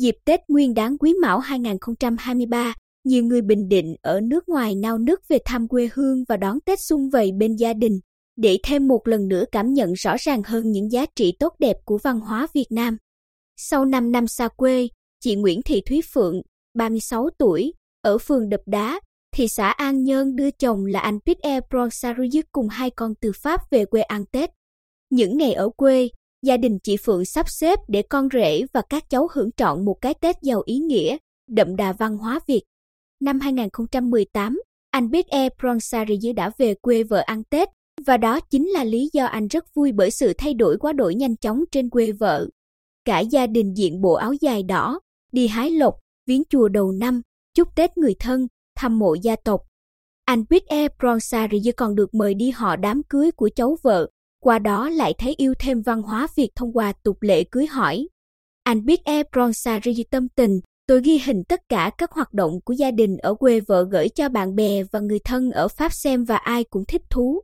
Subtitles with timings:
[0.00, 2.74] Dịp Tết Nguyên đán Quý Mão 2023,
[3.04, 6.58] nhiều người Bình Định ở nước ngoài nao nức về thăm quê hương và đón
[6.66, 8.00] Tết xung vầy bên gia đình,
[8.36, 11.76] để thêm một lần nữa cảm nhận rõ ràng hơn những giá trị tốt đẹp
[11.84, 12.96] của văn hóa Việt Nam.
[13.56, 14.88] Sau 5 năm xa quê,
[15.20, 16.42] chị Nguyễn Thị Thúy Phượng,
[16.74, 17.72] 36 tuổi,
[18.02, 19.00] ở phường Đập Đá,
[19.36, 23.60] thị xã An Nhơn đưa chồng là anh Pierre Bronsarius cùng hai con từ Pháp
[23.70, 24.50] về quê ăn Tết.
[25.10, 26.08] Những ngày ở quê,
[26.42, 29.96] gia đình chị Phượng sắp xếp để con rể và các cháu hưởng trọn một
[30.00, 31.16] cái Tết giàu ý nghĩa,
[31.48, 32.62] đậm đà văn hóa Việt.
[33.20, 34.58] Năm 2018,
[34.90, 37.68] anh biết e Bronsarius đã về quê vợ ăn Tết,
[38.06, 41.14] và đó chính là lý do anh rất vui bởi sự thay đổi quá đổi
[41.14, 42.46] nhanh chóng trên quê vợ.
[43.04, 45.00] Cả gia đình diện bộ áo dài đỏ,
[45.32, 45.94] đi hái lộc,
[46.26, 47.22] viếng chùa đầu năm,
[47.54, 49.60] chúc Tết người thân, thăm mộ gia tộc.
[50.24, 54.08] Anh biết e Bronsarius còn được mời đi họ đám cưới của cháu vợ,
[54.40, 58.08] qua đó lại thấy yêu thêm văn hóa Việt thông qua tục lệ cưới hỏi.
[58.62, 62.72] Anh biết Pierre Bronsarius tâm tình, tôi ghi hình tất cả các hoạt động của
[62.72, 66.24] gia đình ở quê vợ gửi cho bạn bè và người thân ở Pháp xem
[66.24, 67.40] và ai cũng thích thú.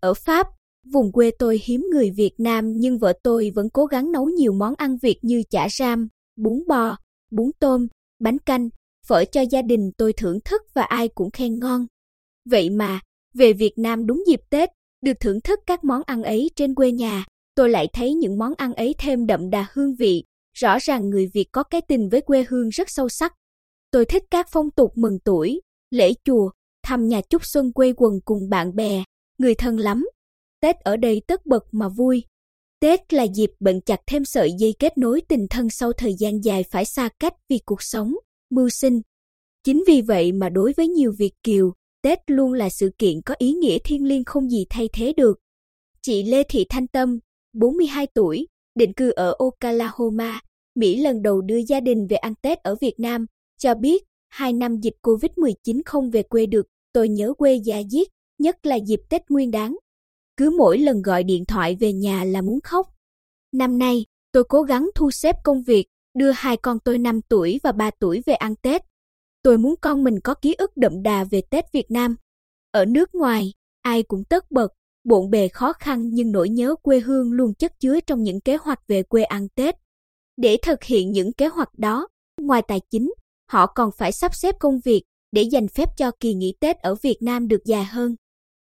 [0.00, 0.46] Ở Pháp,
[0.92, 4.52] vùng quê tôi hiếm người Việt Nam nhưng vợ tôi vẫn cố gắng nấu nhiều
[4.52, 6.96] món ăn Việt như chả ram, bún bò,
[7.30, 7.86] bún tôm,
[8.20, 8.68] bánh canh,
[9.06, 11.86] phở cho gia đình tôi thưởng thức và ai cũng khen ngon.
[12.50, 13.00] Vậy mà,
[13.34, 14.70] về Việt Nam đúng dịp Tết,
[15.02, 18.52] được thưởng thức các món ăn ấy trên quê nhà, tôi lại thấy những món
[18.56, 20.24] ăn ấy thêm đậm đà hương vị,
[20.56, 23.34] rõ ràng người Việt có cái tình với quê hương rất sâu sắc.
[23.90, 26.50] Tôi thích các phong tục mừng tuổi, lễ chùa,
[26.82, 29.04] thăm nhà chúc xuân quê quần cùng bạn bè,
[29.38, 30.06] người thân lắm.
[30.60, 32.24] Tết ở đây tất bật mà vui.
[32.80, 36.44] Tết là dịp bận chặt thêm sợi dây kết nối tình thân sau thời gian
[36.44, 38.14] dài phải xa cách vì cuộc sống,
[38.50, 39.00] mưu sinh.
[39.64, 43.34] Chính vì vậy mà đối với nhiều Việt Kiều, Tết luôn là sự kiện có
[43.38, 45.38] ý nghĩa thiêng liêng không gì thay thế được.
[46.02, 47.18] Chị Lê Thị Thanh Tâm,
[47.52, 50.40] 42 tuổi, định cư ở Oklahoma,
[50.74, 53.26] Mỹ lần đầu đưa gia đình về ăn Tết ở Việt Nam,
[53.58, 58.08] cho biết hai năm dịch Covid-19 không về quê được, tôi nhớ quê già diết,
[58.38, 59.76] nhất là dịp Tết Nguyên đáng.
[60.36, 62.86] Cứ mỗi lần gọi điện thoại về nhà là muốn khóc.
[63.52, 65.86] Năm nay, tôi cố gắng thu xếp công việc,
[66.18, 68.82] đưa hai con tôi 5 tuổi và 3 tuổi về ăn Tết.
[69.42, 72.16] Tôi muốn con mình có ký ức đậm đà về Tết Việt Nam.
[72.70, 73.52] Ở nước ngoài,
[73.82, 74.72] ai cũng tất bật,
[75.04, 78.56] bộn bề khó khăn nhưng nỗi nhớ quê hương luôn chất chứa trong những kế
[78.56, 79.74] hoạch về quê ăn Tết.
[80.36, 82.08] Để thực hiện những kế hoạch đó,
[82.40, 83.12] ngoài tài chính,
[83.50, 85.02] họ còn phải sắp xếp công việc
[85.32, 88.16] để dành phép cho kỳ nghỉ Tết ở Việt Nam được dài hơn.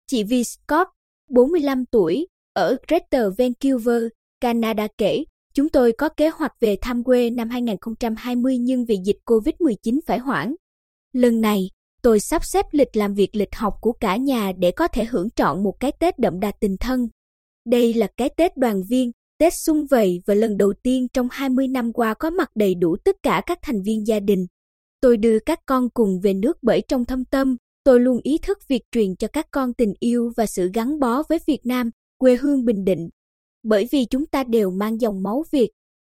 [0.06, 0.88] Chị Vi Scott,
[1.30, 4.02] 45 tuổi, ở Greater Vancouver,
[4.40, 5.24] Canada kể,
[5.54, 10.18] chúng tôi có kế hoạch về thăm quê năm 2020 nhưng vì dịch COVID-19 phải
[10.18, 10.54] hoãn.
[11.14, 11.70] Lần này,
[12.02, 15.30] tôi sắp xếp lịch làm việc lịch học của cả nhà để có thể hưởng
[15.30, 17.08] trọn một cái Tết đậm đà tình thân.
[17.64, 21.68] Đây là cái Tết đoàn viên, Tết xung vầy và lần đầu tiên trong 20
[21.68, 24.46] năm qua có mặt đầy đủ tất cả các thành viên gia đình.
[25.00, 28.58] Tôi đưa các con cùng về nước bởi trong thâm tâm, tôi luôn ý thức
[28.68, 32.36] việc truyền cho các con tình yêu và sự gắn bó với Việt Nam, quê
[32.36, 33.08] hương Bình Định.
[33.62, 35.70] Bởi vì chúng ta đều mang dòng máu Việt.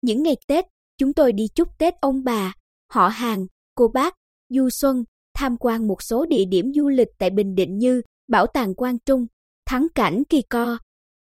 [0.02, 0.64] Những ngày Tết,
[0.98, 2.54] chúng tôi đi chúc Tết ông bà,
[2.92, 4.14] họ hàng, cô bác,
[4.48, 8.46] du xuân, tham quan một số địa điểm du lịch tại Bình Định như Bảo
[8.46, 9.26] tàng Quang Trung,
[9.66, 10.78] Thắng cảnh Kỳ Co.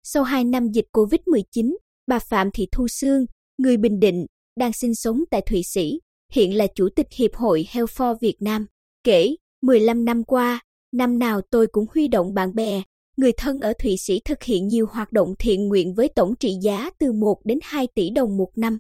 [0.03, 1.77] Sau 2 năm dịch Covid-19,
[2.07, 3.27] bà Phạm Thị Thu Sương,
[3.59, 4.27] người Bình Định,
[4.57, 6.01] đang sinh sống tại Thụy Sĩ,
[6.33, 8.67] hiện là Chủ tịch Hiệp hội Health Việt Nam,
[9.05, 10.61] kể 15 năm qua,
[10.93, 12.83] năm nào tôi cũng huy động bạn bè,
[13.17, 16.55] người thân ở Thụy Sĩ thực hiện nhiều hoạt động thiện nguyện với tổng trị
[16.63, 18.79] giá từ 1 đến 2 tỷ đồng một năm.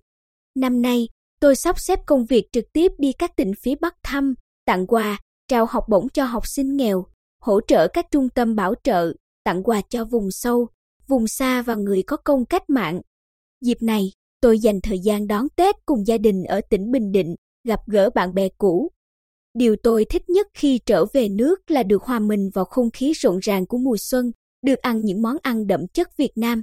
[0.57, 1.09] Năm nay,
[1.41, 4.35] tôi sắp xếp công việc trực tiếp đi các tỉnh phía Bắc thăm,
[4.67, 5.19] tặng quà,
[5.49, 7.07] trao học bổng cho học sinh nghèo,
[7.43, 9.13] hỗ trợ các trung tâm bảo trợ,
[9.45, 10.69] tặng quà cho vùng sâu,
[11.09, 13.01] vùng xa và người có công cách mạng.
[13.61, 17.35] Dịp này, tôi dành thời gian đón Tết cùng gia đình ở tỉnh Bình Định,
[17.65, 18.91] gặp gỡ bạn bè cũ,
[19.55, 23.13] Điều tôi thích nhất khi trở về nước là được hòa mình vào không khí
[23.13, 24.31] rộn ràng của mùa xuân,
[24.67, 26.63] được ăn những món ăn đậm chất Việt Nam.